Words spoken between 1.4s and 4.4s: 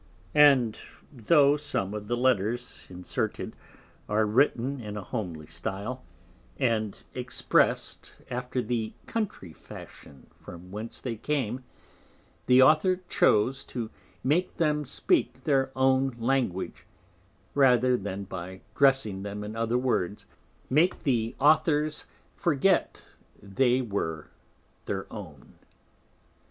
some of the Letters inserted are